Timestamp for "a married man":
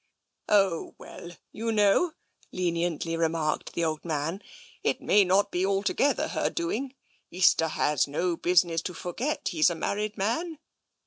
9.69-10.57